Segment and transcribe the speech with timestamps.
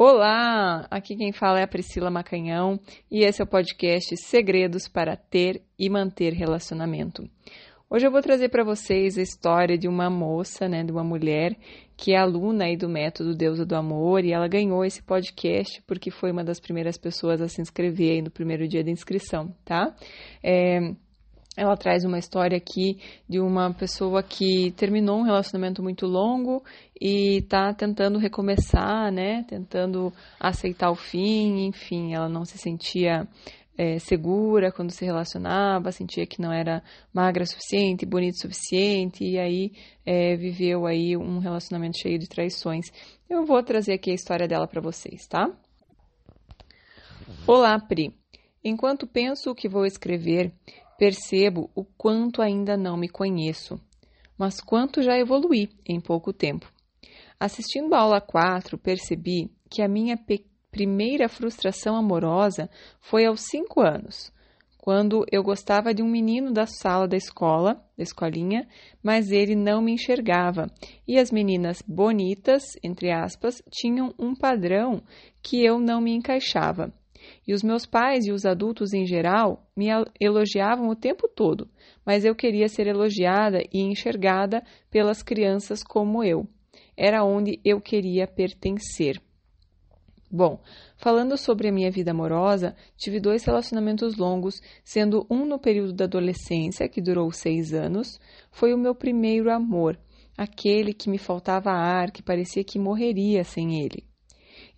[0.00, 2.78] Olá, aqui quem fala é a Priscila Macanhão
[3.10, 7.28] e esse é o podcast Segredos para Ter e Manter Relacionamento.
[7.90, 11.56] Hoje eu vou trazer para vocês a história de uma moça, né, de uma mulher
[11.96, 16.12] que é aluna aí do método Deusa do Amor e ela ganhou esse podcast porque
[16.12, 19.92] foi uma das primeiras pessoas a se inscrever aí no primeiro dia de inscrição, tá?
[20.40, 20.94] É,
[21.58, 22.98] ela traz uma história aqui
[23.28, 26.62] de uma pessoa que terminou um relacionamento muito longo
[27.00, 29.44] e está tentando recomeçar, né?
[29.48, 33.26] Tentando aceitar o fim, enfim, ela não se sentia
[33.76, 36.80] é, segura quando se relacionava, sentia que não era
[37.12, 39.72] magra o suficiente, bonita o suficiente, e aí
[40.06, 42.86] é, viveu aí um relacionamento cheio de traições.
[43.28, 45.50] Eu vou trazer aqui a história dela para vocês, tá?
[47.44, 48.14] Olá, Pri.
[48.64, 50.52] Enquanto penso o que vou escrever,
[50.98, 53.80] percebo o quanto ainda não me conheço,
[54.36, 56.70] mas quanto já evoluí em pouco tempo.
[57.38, 60.18] Assistindo a aula 4, percebi que a minha
[60.72, 62.68] primeira frustração amorosa
[63.00, 64.32] foi aos 5 anos,
[64.76, 68.66] quando eu gostava de um menino da sala da escola, da escolinha,
[69.02, 70.66] mas ele não me enxergava.
[71.06, 75.02] E as meninas bonitas, entre aspas, tinham um padrão
[75.42, 76.92] que eu não me encaixava.
[77.46, 79.86] E os meus pais e os adultos em geral me
[80.20, 81.68] elogiavam o tempo todo,
[82.04, 86.46] mas eu queria ser elogiada e enxergada pelas crianças como eu.
[86.96, 89.20] Era onde eu queria pertencer.
[90.30, 90.60] Bom,
[90.96, 96.04] falando sobre a minha vida amorosa, tive dois relacionamentos longos, sendo um no período da
[96.04, 98.20] adolescência, que durou seis anos.
[98.50, 99.98] Foi o meu primeiro amor,
[100.36, 104.07] aquele que me faltava ar, que parecia que morreria sem ele.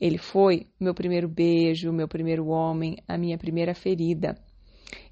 [0.01, 4.35] Ele foi meu primeiro beijo, meu primeiro homem, a minha primeira ferida.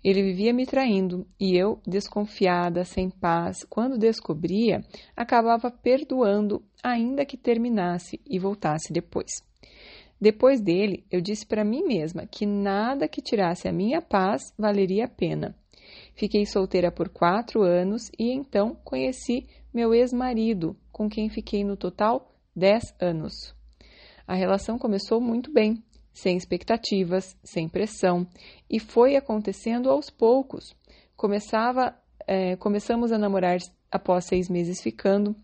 [0.03, 4.83] Ele vivia me traindo e eu, desconfiada, sem paz, quando descobria,
[5.17, 9.31] acabava perdoando, ainda que terminasse e voltasse depois.
[10.21, 15.05] Depois dele, eu disse para mim mesma que nada que tirasse a minha paz valeria
[15.05, 15.55] a pena.
[16.15, 22.35] Fiquei solteira por quatro anos e então conheci meu ex-marido, com quem fiquei no total
[22.55, 23.58] dez anos.
[24.29, 28.27] A relação começou muito bem, sem expectativas, sem pressão,
[28.69, 30.77] e foi acontecendo aos poucos.
[31.17, 31.97] Começava,
[32.27, 33.57] é, começamos a namorar
[33.91, 35.35] após seis meses ficando,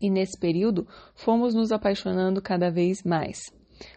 [0.00, 3.38] e nesse período fomos nos apaixonando cada vez mais.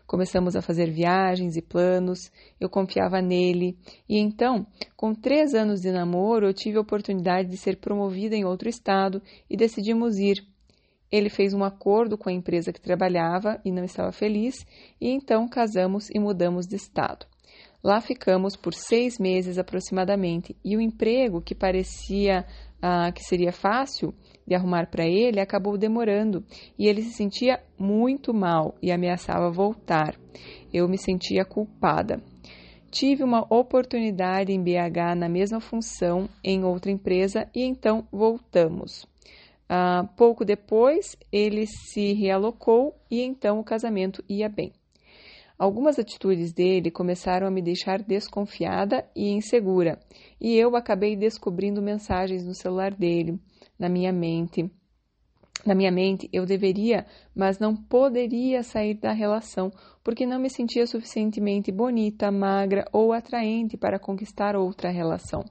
[0.05, 3.75] Começamos a fazer viagens e planos, eu confiava nele,
[4.07, 8.45] e então, com três anos de namoro, eu tive a oportunidade de ser promovida em
[8.45, 10.52] outro estado e decidimos ir
[11.13, 14.65] ele fez um acordo com a empresa que trabalhava e não estava feliz,
[14.99, 17.27] e então casamos e mudamos de estado.
[17.83, 22.47] Lá ficamos por seis meses aproximadamente, e o emprego que parecia
[22.81, 24.11] ah, que seria fácil
[24.47, 26.43] de arrumar para ele acabou demorando,
[26.79, 30.19] e ele se sentia muito mal e ameaçava voltar.
[30.73, 32.23] Eu me sentia culpada.
[32.89, 39.12] Tive uma oportunidade em BH na mesma função em outra empresa e então voltamos.
[39.73, 44.71] Uh, pouco depois, ele se realocou e então o casamento ia bem.
[45.57, 49.99] Algumas atitudes dele começaram a me deixar desconfiada e insegura,
[50.39, 53.39] e eu acabei descobrindo mensagens no celular dele,
[53.79, 54.69] na minha mente.
[55.65, 59.71] Na minha mente, eu deveria, mas não poderia sair da relação,
[60.03, 65.43] porque não me sentia suficientemente bonita, magra ou atraente para conquistar outra relação.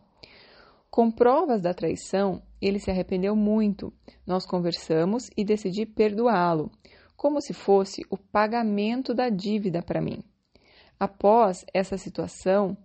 [0.91, 3.93] Com provas da traição, ele se arrependeu muito.
[4.27, 6.71] Nós conversamos e decidi perdoá-lo,
[7.17, 10.23] como se fosse o pagamento da dívida para mim.
[10.99, 12.77] Após essa situação,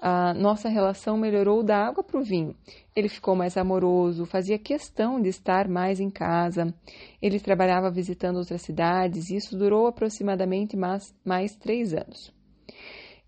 [0.00, 2.54] a nossa relação melhorou da água para o vinho.
[2.94, 6.72] Ele ficou mais amoroso, fazia questão de estar mais em casa.
[7.20, 12.32] Ele trabalhava visitando outras cidades e isso durou aproximadamente mais, mais três anos.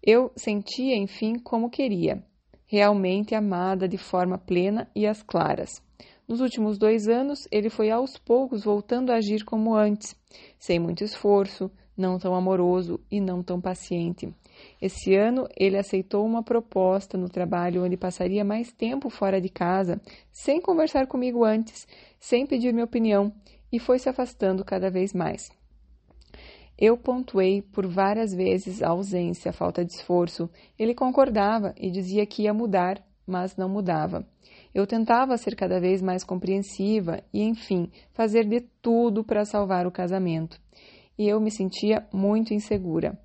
[0.03, 2.23] Eu sentia, enfim, como queria
[2.67, 5.83] realmente amada de forma plena e às claras.
[6.29, 10.17] Nos últimos dois anos, ele foi aos poucos voltando a agir como antes,
[10.59, 14.35] sem muito esforço, não tão amoroso e não tão paciente.
[14.81, 20.01] Esse ano, ele aceitou uma proposta no trabalho onde passaria mais tempo fora de casa,
[20.33, 21.87] sem conversar comigo antes,
[22.19, 23.33] sem pedir minha opinião,
[23.71, 25.51] e foi se afastando cada vez mais.
[26.79, 30.51] Eu pontuei por várias vezes a ausência, a falta de esforço.
[30.79, 34.27] Ele concordava e dizia que ia mudar, mas não mudava.
[34.75, 39.91] Eu tentava ser cada vez mais compreensiva e, enfim, fazer de tudo para salvar o
[39.91, 40.61] casamento.
[41.19, 43.19] E eu me sentia muito insegura.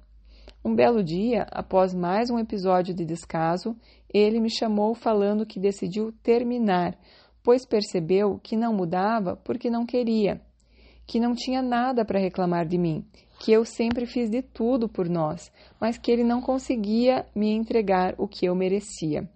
[0.63, 3.75] Um belo dia, após mais um episódio de descaso,
[4.13, 6.97] ele me chamou falando que decidiu terminar,
[7.43, 10.41] pois percebeu que não mudava porque não queria
[11.11, 13.05] que não tinha nada para reclamar de mim,
[13.43, 18.15] que eu sempre fiz de tudo por nós, mas que ele não conseguia me entregar
[18.17, 19.29] o que eu merecia.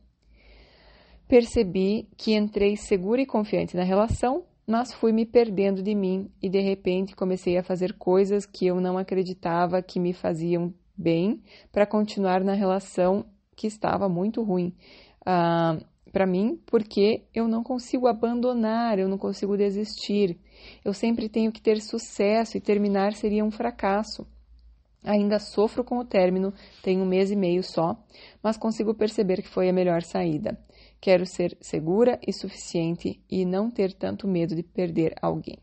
[1.27, 6.50] Percebi que entrei segura e confiante na relação, mas fui me perdendo de mim e
[6.50, 11.42] de repente comecei a fazer coisas que eu não acreditava que me faziam bem
[11.72, 13.25] para continuar na relação
[13.56, 14.75] que estava muito ruim.
[15.22, 20.39] Uh, para mim, porque eu não consigo abandonar, eu não consigo desistir.
[20.83, 24.25] Eu sempre tenho que ter sucesso e terminar seria um fracasso.
[25.04, 28.01] Ainda sofro com o término, tenho um mês e meio só,
[28.42, 30.57] mas consigo perceber que foi a melhor saída.
[31.00, 35.57] Quero ser segura e suficiente e não ter tanto medo de perder alguém.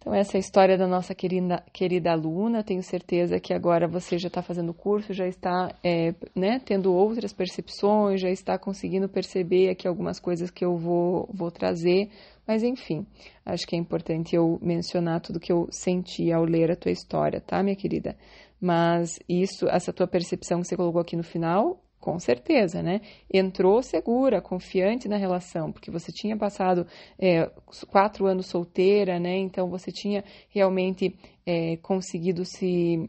[0.00, 2.64] Então, essa é a história da nossa querida, querida aluna.
[2.64, 6.94] Tenho certeza que agora você já está fazendo o curso, já está é, né, tendo
[6.94, 12.08] outras percepções, já está conseguindo perceber aqui algumas coisas que eu vou, vou trazer.
[12.46, 13.06] Mas, enfim,
[13.44, 17.38] acho que é importante eu mencionar tudo que eu senti ao ler a tua história,
[17.38, 18.16] tá, minha querida?
[18.58, 23.00] Mas isso, essa tua percepção que você colocou aqui no final, com certeza, né?
[23.32, 26.86] Entrou segura, confiante na relação, porque você tinha passado
[27.18, 27.50] é,
[27.88, 29.36] quatro anos solteira, né?
[29.36, 31.14] Então você tinha realmente
[31.46, 33.08] é, conseguido se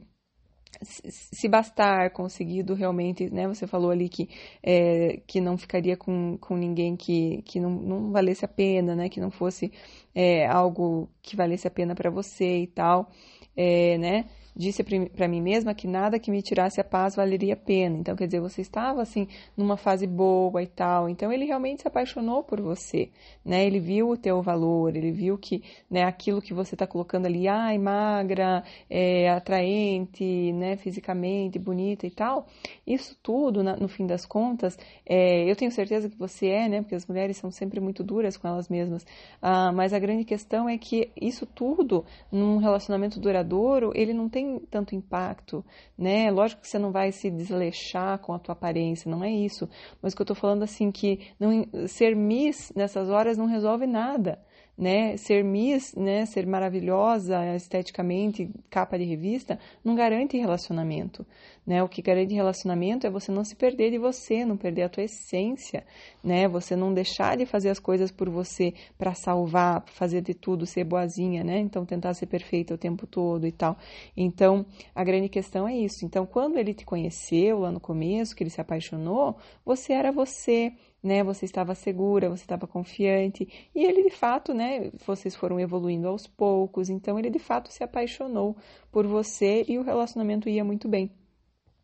[0.83, 3.47] se bastar, conseguido realmente, né?
[3.47, 4.29] Você falou ali que,
[4.63, 9.07] é, que não ficaria com, com ninguém que, que não, não valesse a pena, né?
[9.09, 9.71] Que não fosse
[10.15, 13.11] é, algo que valesse a pena para você e tal,
[13.55, 14.25] é, né?
[14.55, 17.97] Disse para mim mesma que nada que me tirasse a paz valeria a pena.
[17.97, 21.07] Então, quer dizer, você estava assim numa fase boa e tal.
[21.09, 23.09] Então, ele realmente se apaixonou por você,
[23.45, 23.65] né?
[23.65, 27.47] Ele viu o teu valor, ele viu que, né, aquilo que você está colocando ali,
[27.47, 32.47] ai, magra, é, atraente, né, fisicamente, bonita e tal.
[32.85, 36.81] Isso tudo, no fim das contas, é, eu tenho certeza que você é, né?
[36.81, 39.05] Porque as mulheres são sempre muito duras com elas mesmas.
[39.41, 44.40] Ah, mas a grande questão é que isso tudo, num relacionamento duradouro, ele não tem
[44.41, 45.63] tem tanto impacto,
[45.97, 46.31] né?
[46.31, 49.69] Lógico que você não vai se desleixar com a tua aparência, não é isso.
[50.01, 53.85] Mas o que eu tô falando assim que não, ser Miss nessas horas não resolve
[53.85, 54.39] nada
[54.81, 55.15] né?
[55.15, 56.25] Ser Miss, né?
[56.25, 61.23] Ser maravilhosa esteticamente, capa de revista, não garante relacionamento,
[61.63, 61.83] né?
[61.83, 65.03] O que garante relacionamento é você não se perder de você, não perder a tua
[65.03, 65.85] essência,
[66.23, 66.47] né?
[66.47, 70.83] Você não deixar de fazer as coisas por você para salvar, fazer de tudo, ser
[70.83, 71.59] boazinha, né?
[71.59, 73.77] Então tentar ser perfeita o tempo todo e tal.
[74.17, 76.03] Então, a grande questão é isso.
[76.03, 80.73] Então, quando ele te conheceu lá no começo, que ele se apaixonou, você era você,
[81.03, 81.23] né?
[81.23, 84.91] Você estava segura, você estava confiante, e ele de fato, né?
[85.05, 88.55] Vocês foram evoluindo aos poucos, então ele de fato se apaixonou
[88.91, 91.11] por você e o relacionamento ia muito bem,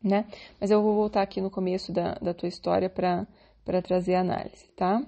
[0.02, 0.26] né?
[0.60, 3.26] Mas eu vou voltar aqui no começo da, da tua história para
[3.82, 5.02] trazer a análise, tá?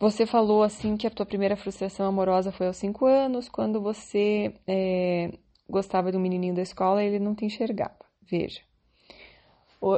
[0.00, 4.54] Você falou assim que a tua primeira frustração amorosa foi aos cinco anos, quando você
[4.64, 5.32] é,
[5.68, 7.98] gostava do menininho da escola e ele não te enxergava.
[8.22, 8.60] Veja,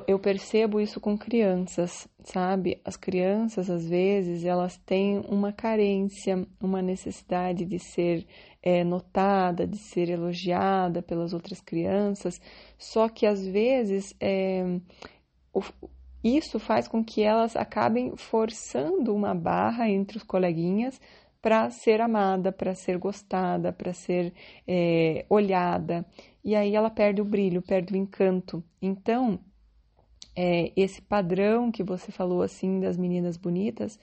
[0.07, 2.81] eu percebo isso com crianças, sabe?
[2.85, 8.27] As crianças, às vezes, elas têm uma carência, uma necessidade de ser
[8.63, 12.41] é, notada, de ser elogiada pelas outras crianças,
[12.79, 14.63] só que, às vezes, é,
[16.23, 21.01] isso faz com que elas acabem forçando uma barra entre os coleguinhas
[21.41, 24.35] para ser amada, para ser gostada, para ser
[24.69, 26.05] é, olhada.
[26.45, 28.63] E aí ela perde o brilho, perde o encanto.
[28.83, 29.41] Então,
[30.43, 34.01] é, esse padrão que você falou assim das meninas bonitas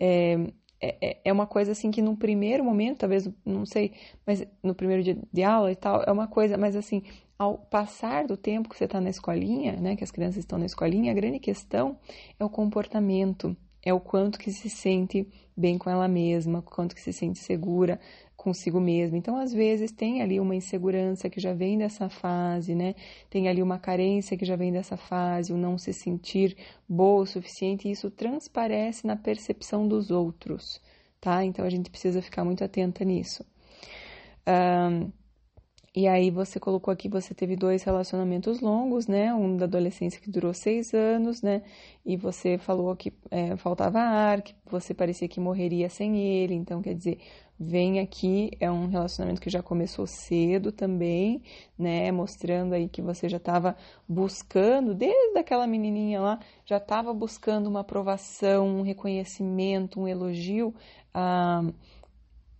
[0.00, 0.38] é,
[0.80, 3.92] é, é, uma coisa assim que no primeiro momento, talvez, não sei,
[4.26, 7.02] mas no primeiro dia de aula e tal, é uma coisa, mas assim,
[7.38, 10.64] ao passar do tempo que você está na escolinha, né, que as crianças estão na
[10.64, 11.98] escolinha, a grande questão
[12.40, 17.02] é o comportamento, é o quanto que se sente bem com ela mesma, quanto que
[17.02, 18.00] se sente segura
[18.44, 19.16] consigo mesma.
[19.16, 22.94] Então, às vezes, tem ali uma insegurança que já vem dessa fase, né?
[23.30, 26.54] Tem ali uma carência que já vem dessa fase, o não se sentir
[26.86, 30.80] boa o suficiente, e isso transparece na percepção dos outros,
[31.20, 31.42] tá?
[31.42, 33.44] Então, a gente precisa ficar muito atenta nisso.
[34.46, 35.10] Um,
[35.96, 39.32] e aí você colocou aqui, você teve dois relacionamentos longos, né?
[39.32, 41.62] Um da adolescência que durou seis anos, né?
[42.04, 46.52] E você falou que é, faltava ar, que você parecia que morreria sem ele.
[46.52, 47.20] Então, quer dizer,
[47.58, 51.42] vem aqui, é um relacionamento que já começou cedo também,
[51.78, 52.10] né?
[52.10, 53.76] Mostrando aí que você já estava
[54.08, 60.74] buscando, desde aquela menininha lá, já estava buscando uma aprovação, um reconhecimento, um elogio.
[61.12, 61.62] Ah,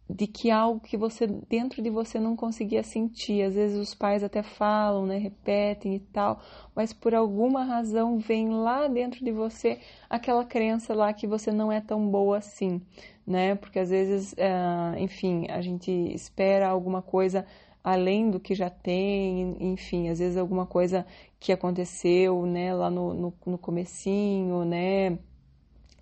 [0.09, 3.43] de que algo que você dentro de você não conseguia sentir.
[3.43, 6.41] Às vezes os pais até falam, né, repetem e tal,
[6.75, 11.73] mas por alguma razão vem lá dentro de você aquela crença lá que você não
[11.73, 12.81] é tão boa assim,
[13.27, 13.55] né?
[13.55, 17.47] Porque às vezes, uh, enfim, a gente espera alguma coisa
[17.83, 21.07] além do que já tem, enfim, às vezes alguma coisa
[21.39, 25.19] que aconteceu, né, lá no, no, no comecinho, né,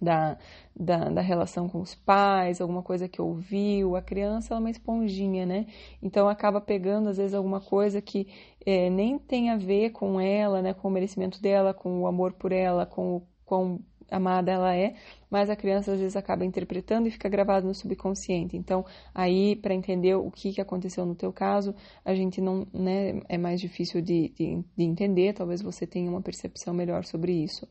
[0.03, 0.37] da,
[0.75, 3.95] da, da, relação com os pais, alguma coisa que ouviu.
[3.95, 5.67] A criança ela é uma esponjinha, né?
[6.03, 8.27] Então acaba pegando às vezes alguma coisa que
[8.67, 10.75] é, nem tem a ver com ela, né?
[10.75, 13.81] Com o merecimento dela, com o amor por ela, com o quão
[14.11, 14.95] amada ela é,
[15.31, 18.57] mas a criança às vezes acaba interpretando e fica gravado no subconsciente.
[18.57, 23.21] Então, aí, para entender o que, que aconteceu no teu caso, a gente não, né,
[23.29, 27.67] é mais difícil de, de, de entender, talvez você tenha uma percepção melhor sobre isso.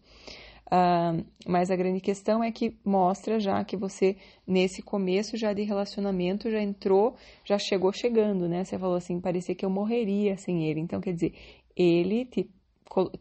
[0.68, 4.16] Uh, mas a grande questão é que mostra já que você,
[4.48, 8.64] nesse começo já de relacionamento, já entrou, já chegou chegando, né?
[8.64, 10.80] Você falou assim, parecia que eu morreria sem ele.
[10.80, 11.34] Então, quer dizer,
[11.76, 12.50] ele te,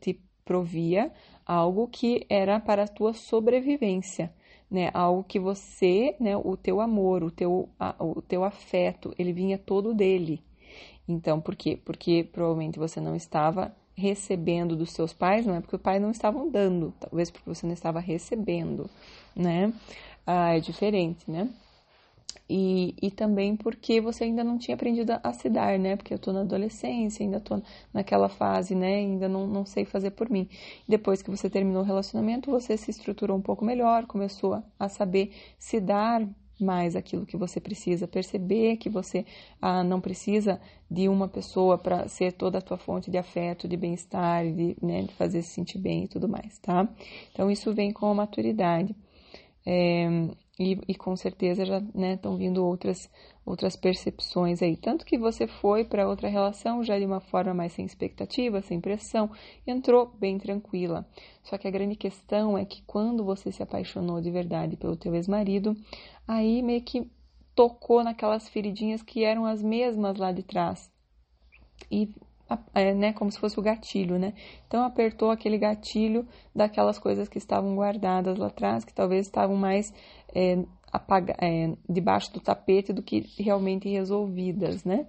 [0.00, 1.12] te provia
[1.44, 4.32] algo que era para a tua sobrevivência,
[4.70, 4.90] né?
[4.94, 9.58] Algo que você, né, o teu amor, o teu, a, o teu afeto, ele vinha
[9.58, 10.40] todo dele.
[11.08, 11.76] Então, por quê?
[11.84, 16.10] Porque provavelmente você não estava recebendo dos seus pais, não é porque os pais não
[16.10, 18.88] estavam dando, talvez porque você não estava recebendo,
[19.36, 19.72] né?
[20.26, 21.48] Ah, é diferente, né?
[22.48, 25.94] E, e também porque você ainda não tinha aprendido a se dar, né?
[25.94, 27.62] Porque eu tô na adolescência, ainda tô
[27.94, 28.96] naquela fase, né?
[28.96, 30.48] Ainda não, não sei fazer por mim.
[30.88, 35.32] Depois que você terminou o relacionamento, você se estruturou um pouco melhor, começou a saber
[35.60, 36.26] se dar
[36.60, 39.24] mais aquilo que você precisa, perceber que você
[39.60, 43.76] ah, não precisa de uma pessoa para ser toda a tua fonte de afeto, de
[43.76, 46.88] bem-estar, de, né, de fazer se sentir bem e tudo mais, tá?
[47.32, 48.94] Então, isso vem com a maturidade.
[49.72, 50.08] É,
[50.58, 53.08] e, e, com certeza já estão né, vindo outras,
[53.46, 54.76] outras percepções aí.
[54.76, 58.80] Tanto que você foi para outra relação já de uma forma mais sem expectativa, sem
[58.80, 59.30] pressão,
[59.64, 61.06] entrou bem tranquila.
[61.44, 65.14] Só que a grande questão é que quando você se apaixonou de verdade pelo teu
[65.14, 65.76] ex-marido,
[66.26, 67.08] aí meio que
[67.54, 70.90] tocou naquelas feridinhas que eram as mesmas lá de trás.
[71.88, 72.12] E
[72.74, 74.34] é, né, como se fosse o gatilho, né?
[74.66, 79.92] Então apertou aquele gatilho daquelas coisas que estavam guardadas lá atrás, que talvez estavam mais
[80.34, 85.06] é, apaga, é, debaixo do tapete do que realmente resolvidas, né?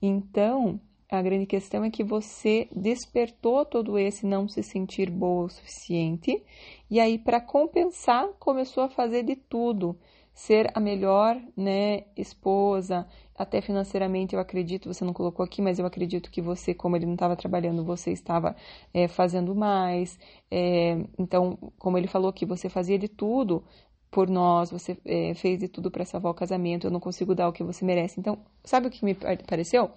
[0.00, 0.80] Então
[1.10, 6.42] a grande questão é que você despertou todo esse não se sentir boa o suficiente
[6.90, 9.98] e aí para compensar começou a fazer de tudo
[10.38, 15.86] ser a melhor né, esposa, até financeiramente eu acredito, você não colocou aqui, mas eu
[15.86, 18.56] acredito que você, como ele não estava trabalhando, você estava
[18.92, 20.18] é, fazendo mais.
[20.50, 23.62] É, então, como ele falou que você fazia de tudo
[24.10, 27.48] por nós, você é, fez de tudo para salvar o casamento, eu não consigo dar
[27.48, 28.18] o que você merece.
[28.18, 29.90] Então, sabe o que me pareceu?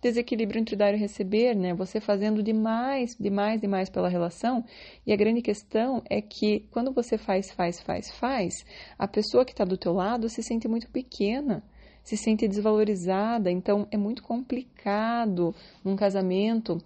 [0.00, 1.74] Desequilíbrio entre dar e receber, né?
[1.74, 4.64] Você fazendo demais, demais, demais pela relação.
[5.06, 8.54] E a grande questão é que quando você faz, faz, faz, faz,
[8.98, 11.62] a pessoa que está do teu lado se sente muito pequena
[12.02, 16.82] se sente desvalorizada, então é muito complicado num casamento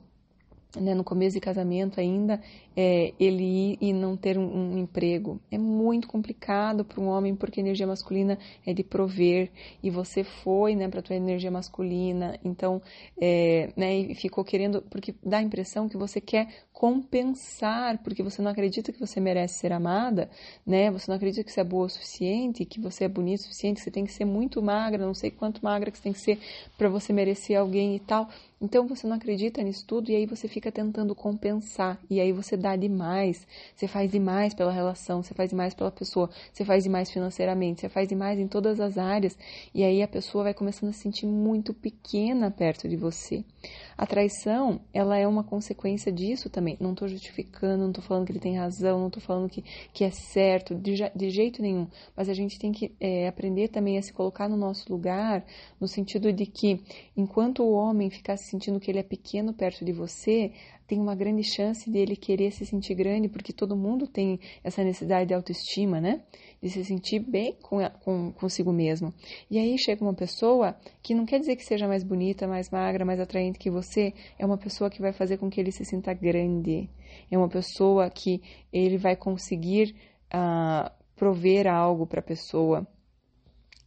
[0.80, 2.40] né, no começo de casamento ainda,
[2.76, 5.40] é, ele ir e não ter um, um emprego.
[5.50, 9.50] É muito complicado para um homem, porque a energia masculina é de prover,
[9.82, 12.80] e você foi né, para a tua energia masculina, então,
[13.20, 18.42] é, né, e ficou querendo, porque dá a impressão que você quer compensar, porque você
[18.42, 20.28] não acredita que você merece ser amada,
[20.66, 23.42] né, você não acredita que você é boa o suficiente, que você é bonito o
[23.44, 26.12] suficiente, que você tem que ser muito magra, não sei quanto magra que você tem
[26.12, 26.38] que ser
[26.76, 28.28] para você merecer alguém e tal.
[28.60, 32.56] Então você não acredita nisso tudo e aí você fica tentando compensar e aí você
[32.62, 37.10] dá demais, você faz demais pela relação, você faz demais pela pessoa, você faz demais
[37.10, 39.36] financeiramente, você faz demais em todas as áreas
[39.74, 43.44] e aí a pessoa vai começando a se sentir muito pequena perto de você.
[43.96, 46.76] A traição, ela é uma consequência disso também.
[46.80, 50.04] Não estou justificando, não estou falando que ele tem razão, não estou falando que, que
[50.04, 51.86] é certo, de, de jeito nenhum.
[52.16, 55.44] Mas a gente tem que é, aprender também a se colocar no nosso lugar,
[55.80, 56.80] no sentido de que
[57.16, 60.52] enquanto o homem ficar se sentindo que ele é pequeno perto de você,
[60.86, 64.82] tem uma grande chance de ele querer se sentir grande, porque todo mundo tem essa
[64.82, 66.22] necessidade de autoestima, né?
[66.60, 69.12] De se sentir bem com, com, consigo mesmo.
[69.50, 73.04] E aí chega uma pessoa que não quer dizer que seja mais bonita, mais magra,
[73.04, 76.12] mais atraente que você, é uma pessoa que vai fazer com que ele se sinta
[76.12, 76.88] grande.
[77.30, 79.94] É uma pessoa que ele vai conseguir
[80.34, 82.86] uh, prover algo para a pessoa.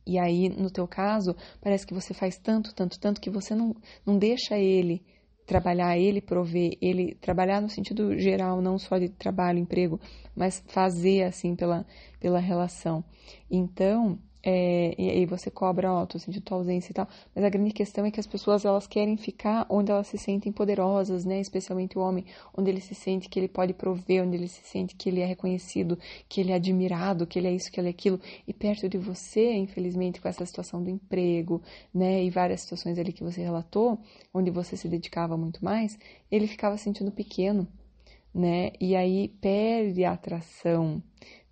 [0.08, 3.76] E aí, no teu caso, parece que você faz tanto, tanto, tanto que você não,
[4.06, 5.04] não deixa ele
[5.46, 10.00] trabalhar, ele prover, ele trabalhar no sentido geral, não só de trabalho, emprego,
[10.36, 11.86] mas fazer assim pela,
[12.20, 13.04] pela relação.
[13.50, 17.08] Então, é, e aí você cobra, ó, tô sentindo tua ausência e tal.
[17.34, 20.52] Mas a grande questão é que as pessoas, elas querem ficar onde elas se sentem
[20.52, 21.40] poderosas, né?
[21.40, 22.24] Especialmente o homem,
[22.56, 25.26] onde ele se sente que ele pode prover, onde ele se sente que ele é
[25.26, 25.98] reconhecido,
[26.30, 28.22] que ele é admirado, que ele é isso, que ele é aquilo.
[28.48, 31.60] E perto de você, infelizmente, com essa situação do emprego,
[31.92, 32.24] né?
[32.24, 33.98] E várias situações ali que você relatou,
[34.32, 35.98] onde você se dedicava muito mais,
[36.32, 37.68] ele ficava sentindo pequeno,
[38.32, 38.74] né?
[38.80, 41.02] E aí perde a atração,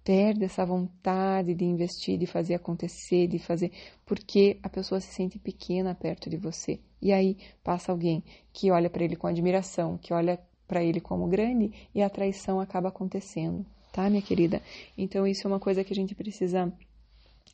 [0.03, 3.71] perde essa vontade de investir, de fazer acontecer, de fazer,
[4.05, 6.79] porque a pessoa se sente pequena perto de você.
[7.01, 11.27] E aí passa alguém que olha para ele com admiração, que olha para ele como
[11.27, 14.61] grande e a traição acaba acontecendo, tá, minha querida?
[14.97, 16.71] Então isso é uma coisa que a gente precisa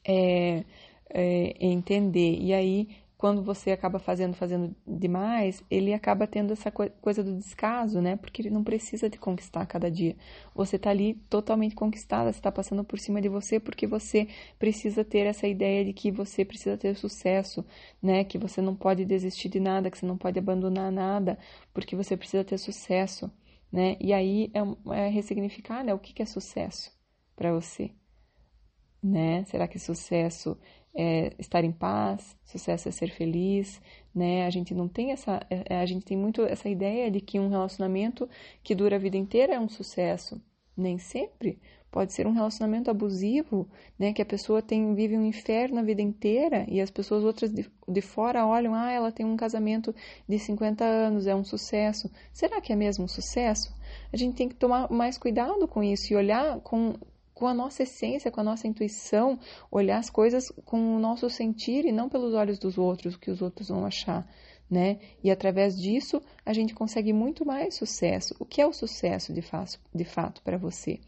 [0.06, 0.64] é,
[1.10, 2.38] é, entender.
[2.40, 2.90] E aí
[3.20, 8.16] quando você acaba fazendo, fazendo demais, ele acaba tendo essa coisa do descaso, né?
[8.16, 10.16] Porque ele não precisa te conquistar cada dia.
[10.56, 15.04] Você está ali totalmente conquistada, você está passando por cima de você porque você precisa
[15.04, 17.66] ter essa ideia de que você precisa ter sucesso,
[18.02, 18.24] né?
[18.24, 21.38] Que você não pode desistir de nada, que você não pode abandonar nada,
[21.74, 23.30] porque você precisa ter sucesso,
[23.70, 23.98] né?
[24.00, 25.94] E aí é, é ressignificar, né?
[25.94, 26.90] O que, que é sucesso
[27.36, 27.92] para você,
[29.04, 29.44] né?
[29.44, 30.58] Será que sucesso
[30.96, 33.82] é estar em paz, sucesso é ser feliz,
[34.14, 34.46] né?
[34.46, 37.50] A gente não tem essa, é, a gente tem muito essa ideia de que um
[37.50, 38.28] relacionamento
[38.64, 40.42] que dura a vida inteira é um sucesso.
[40.76, 41.60] Nem sempre.
[41.92, 43.68] Pode ser um relacionamento abusivo,
[43.98, 44.14] né?
[44.14, 47.70] Que a pessoa tem, vive um inferno a vida inteira e as pessoas outras de,
[47.88, 49.94] de fora olham, ah, ela tem um casamento
[50.28, 52.10] de 50 anos, é um sucesso.
[52.32, 53.74] Será que é mesmo um sucesso?
[54.14, 56.94] A gente tem que tomar mais cuidado com isso e olhar com,
[57.40, 59.40] com a nossa essência, com a nossa intuição,
[59.72, 63.32] olhar as coisas com o nosso sentir e não pelos olhos dos outros, o que
[63.32, 64.28] os outros vão achar,
[64.70, 65.00] né?
[65.24, 68.36] E através disso a gente consegue muito mais sucesso.
[68.42, 71.00] O que é o sucesso de, fato, de fato para você?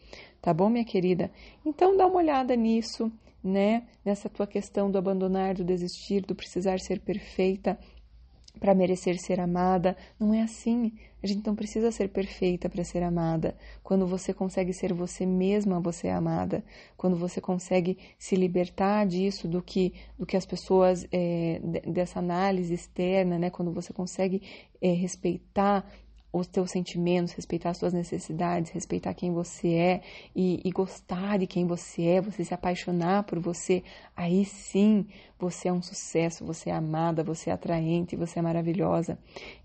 [0.42, 1.30] Tá bom, minha querida?
[1.66, 3.12] Então dá uma olhada nisso,
[3.44, 3.86] né?
[4.06, 7.78] Nessa tua questão do abandonar, do desistir, do precisar ser perfeita
[8.60, 9.96] para merecer ser amada.
[10.20, 10.94] Não é assim.
[11.24, 13.56] A gente não precisa ser perfeita para ser amada.
[13.84, 16.64] Quando você consegue ser você mesma, você é amada.
[16.98, 22.74] Quando você consegue se libertar disso, do que, do que as pessoas, é, dessa análise
[22.74, 23.50] externa, né?
[23.50, 24.42] Quando você consegue
[24.82, 25.86] é, respeitar
[26.34, 30.02] os teus sentimentos, respeitar as suas necessidades, respeitar quem você é
[30.36, 33.84] e, e, gostar de quem você é, você se apaixonar por você,
[34.16, 35.06] aí sim
[35.38, 39.18] você é um sucesso, você é amada, você é atraente, você é maravilhosa.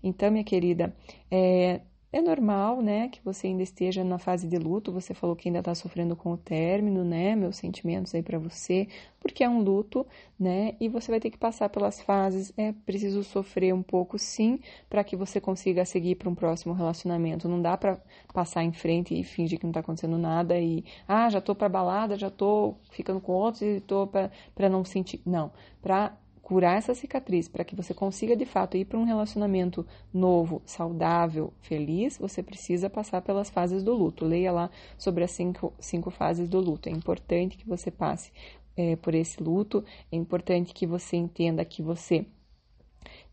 [0.03, 0.93] Então, minha querida,
[1.31, 1.81] é,
[2.17, 4.91] é normal, né, que você ainda esteja na fase de luto.
[4.91, 7.35] Você falou que ainda está sofrendo com o término, né?
[7.35, 8.87] Meus sentimentos aí para você,
[9.19, 10.05] porque é um luto,
[10.39, 10.75] né?
[10.79, 12.51] E você vai ter que passar pelas fases.
[12.57, 17.47] É preciso sofrer um pouco, sim, para que você consiga seguir para um próximo relacionamento.
[17.47, 17.99] Não dá para
[18.33, 21.69] passar em frente e fingir que não está acontecendo nada e ah, já tô para
[21.69, 25.21] balada, já tô ficando com outros e tô para não sentir.
[25.25, 25.51] Não,
[25.81, 30.61] para curar essa cicatriz, para que você consiga de fato ir para um relacionamento novo,
[30.65, 34.23] saudável, feliz, você precisa passar pelas fases do luto.
[34.23, 36.87] Leia lá sobre as cinco, cinco fases do luto.
[36.87, 38.31] É importante que você passe
[38.77, 42.25] é, por esse luto, é importante que você entenda que você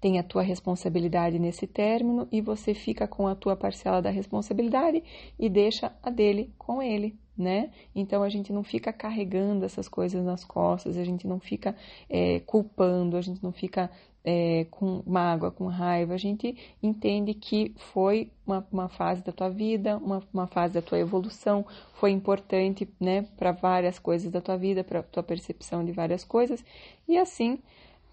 [0.05, 5.03] tem a tua responsabilidade nesse término e você fica com a tua parcela da responsabilidade
[5.39, 7.71] e deixa a dele com ele, né?
[7.97, 11.75] Então a gente não fica carregando essas coisas nas costas, a gente não fica
[12.07, 13.91] é, culpando, a gente não fica
[14.23, 19.49] é, com mágoa, com raiva, a gente entende que foi uma, uma fase da tua
[19.49, 21.65] vida, uma, uma fase da tua evolução,
[21.95, 26.63] foi importante, né, para várias coisas da tua vida, para tua percepção de várias coisas,
[27.09, 27.59] e assim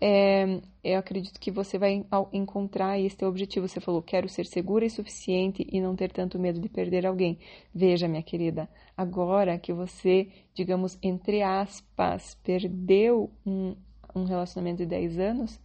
[0.03, 3.67] é, eu acredito que você vai encontrar esse teu objetivo.
[3.67, 7.37] Você falou, quero ser segura e suficiente e não ter tanto medo de perder alguém.
[7.73, 13.75] Veja, minha querida, agora que você, digamos, entre aspas, perdeu um,
[14.15, 15.59] um relacionamento de 10 anos,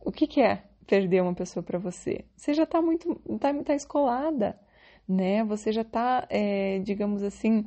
[0.00, 2.24] o que, que é perder uma pessoa para você?
[2.36, 4.56] Você já está muito, tá, tá escolada,
[5.06, 5.42] né?
[5.44, 7.66] Você já está, é, digamos assim,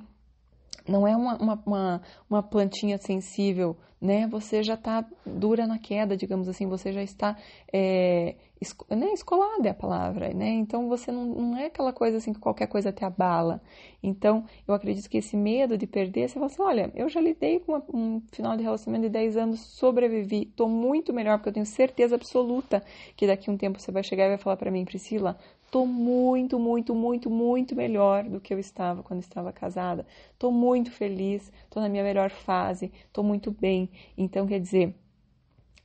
[0.88, 4.28] não é uma, uma, uma, uma plantinha sensível, né?
[4.28, 7.38] Você já está dura na queda, digamos assim, você já está
[7.72, 9.14] é, esco, né?
[9.14, 10.50] escolada é a palavra, né?
[10.50, 13.62] Então você não, não é aquela coisa assim que qualquer coisa te abala.
[14.02, 17.60] Então eu acredito que esse medo de perder, você fala assim: olha, eu já lidei
[17.60, 21.54] com uma, um final de relacionamento de 10 anos, sobrevivi, estou muito melhor, porque eu
[21.54, 22.84] tenho certeza absoluta
[23.16, 25.38] que daqui a um tempo você vai chegar e vai falar para mim, Priscila,
[25.72, 30.06] Estou muito, muito, muito, muito melhor do que eu estava quando estava casada.
[30.34, 33.90] Estou muito feliz, estou na minha melhor fase, estou muito bem.
[34.18, 34.94] Então, quer dizer,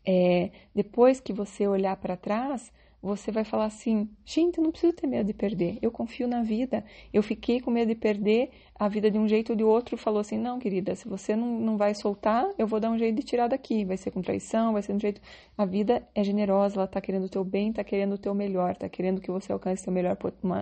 [0.05, 4.93] é, depois que você olhar para trás, você vai falar assim: gente, eu não preciso
[4.93, 6.85] ter medo de perder, eu confio na vida.
[7.13, 9.97] Eu fiquei com medo de perder a vida de um jeito ou de outro.
[9.97, 13.17] Falou assim: não, querida, se você não, não vai soltar, eu vou dar um jeito
[13.17, 13.85] de tirar daqui.
[13.85, 15.21] Vai ser com traição, vai ser um jeito.
[15.57, 18.77] A vida é generosa, ela tá querendo o teu bem, tá querendo o teu melhor,
[18.77, 20.17] tá querendo que você alcance o teu melhor,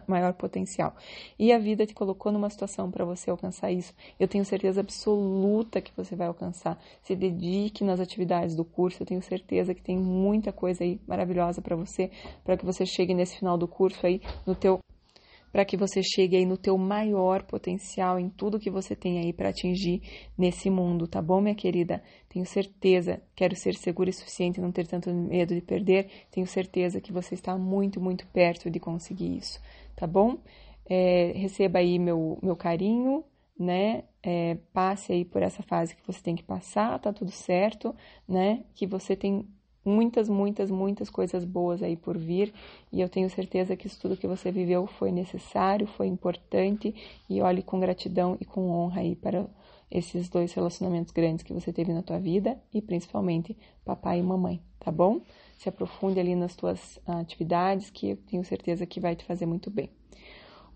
[0.06, 0.94] maior potencial.
[1.38, 3.92] E a vida te colocou numa situação para você alcançar isso.
[4.18, 6.78] Eu tenho certeza absoluta que você vai alcançar.
[7.02, 11.60] Se dedique nas atividades do curso, eu tenho certeza que tem muita coisa aí maravilhosa
[11.60, 12.10] para você
[12.44, 14.78] para que você chegue nesse final do curso aí no teu
[15.54, 19.32] para que você chegue aí no teu maior potencial em tudo que você tem aí
[19.32, 20.02] para atingir
[20.36, 22.02] nesse mundo, tá bom, minha querida?
[22.28, 26.10] Tenho certeza, quero ser segura e suficiente, não ter tanto medo de perder.
[26.28, 29.60] Tenho certeza que você está muito, muito perto de conseguir isso,
[29.94, 30.38] tá bom?
[30.86, 33.22] É, receba aí meu, meu carinho,
[33.56, 34.02] né?
[34.24, 37.94] É, passe aí por essa fase que você tem que passar, tá tudo certo,
[38.26, 38.64] né?
[38.74, 39.46] Que você tem
[39.84, 42.52] muitas, muitas, muitas coisas boas aí por vir
[42.92, 46.94] e eu tenho certeza que isso tudo que você viveu foi necessário, foi importante
[47.28, 49.46] e olhe com gratidão e com honra aí para
[49.90, 54.60] esses dois relacionamentos grandes que você teve na tua vida e principalmente papai e mamãe,
[54.80, 55.20] tá bom?
[55.58, 59.70] Se aprofunde ali nas tuas atividades que eu tenho certeza que vai te fazer muito
[59.70, 59.90] bem.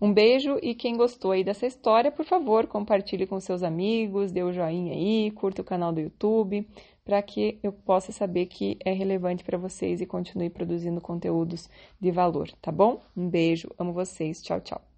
[0.01, 4.41] Um beijo e quem gostou aí dessa história, por favor, compartilhe com seus amigos, dê
[4.41, 6.65] o um joinha aí, curta o canal do YouTube,
[7.09, 11.67] para que eu possa saber que é relevante para vocês e continue produzindo conteúdos
[11.99, 13.01] de valor, tá bom?
[13.17, 14.88] Um beijo, amo vocês, tchau, tchau.